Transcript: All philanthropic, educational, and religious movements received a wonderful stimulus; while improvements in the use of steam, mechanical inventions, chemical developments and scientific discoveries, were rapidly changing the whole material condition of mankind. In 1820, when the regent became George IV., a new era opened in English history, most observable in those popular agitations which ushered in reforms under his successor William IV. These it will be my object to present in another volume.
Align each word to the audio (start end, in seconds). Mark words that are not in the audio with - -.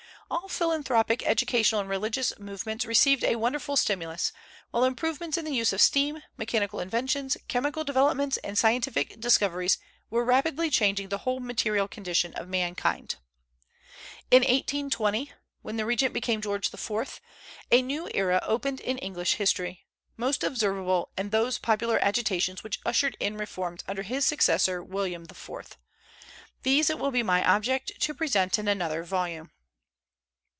All 0.33 0.47
philanthropic, 0.47 1.23
educational, 1.27 1.81
and 1.81 1.89
religious 1.89 2.31
movements 2.39 2.85
received 2.85 3.25
a 3.25 3.35
wonderful 3.35 3.75
stimulus; 3.75 4.31
while 4.69 4.85
improvements 4.85 5.37
in 5.37 5.43
the 5.43 5.53
use 5.53 5.73
of 5.73 5.81
steam, 5.81 6.23
mechanical 6.37 6.79
inventions, 6.79 7.35
chemical 7.49 7.83
developments 7.83 8.37
and 8.37 8.57
scientific 8.57 9.19
discoveries, 9.19 9.77
were 10.09 10.23
rapidly 10.23 10.69
changing 10.69 11.09
the 11.09 11.17
whole 11.19 11.41
material 11.41 11.85
condition 11.89 12.33
of 12.35 12.47
mankind. 12.47 13.15
In 14.31 14.39
1820, 14.43 15.33
when 15.63 15.75
the 15.75 15.85
regent 15.85 16.13
became 16.13 16.39
George 16.41 16.73
IV., 16.73 17.19
a 17.69 17.81
new 17.81 18.09
era 18.13 18.39
opened 18.45 18.79
in 18.79 18.97
English 18.99 19.33
history, 19.33 19.85
most 20.15 20.45
observable 20.45 21.11
in 21.17 21.31
those 21.31 21.57
popular 21.57 21.99
agitations 22.01 22.63
which 22.63 22.79
ushered 22.85 23.17
in 23.19 23.35
reforms 23.37 23.83
under 23.85 24.01
his 24.03 24.25
successor 24.25 24.81
William 24.81 25.23
IV. 25.29 25.77
These 26.63 26.89
it 26.89 26.99
will 26.99 27.11
be 27.11 27.21
my 27.23 27.43
object 27.43 27.99
to 27.99 28.13
present 28.13 28.57
in 28.57 28.69
another 28.69 29.03
volume. 29.03 29.51